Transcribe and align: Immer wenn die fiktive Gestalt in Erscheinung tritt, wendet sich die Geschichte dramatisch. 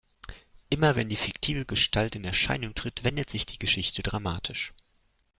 Immer 0.71 0.95
wenn 0.95 1.09
die 1.09 1.15
fiktive 1.15 1.63
Gestalt 1.63 2.15
in 2.15 2.23
Erscheinung 2.25 2.73
tritt, 2.73 3.03
wendet 3.03 3.29
sich 3.29 3.45
die 3.45 3.59
Geschichte 3.59 4.01
dramatisch. 4.01 4.73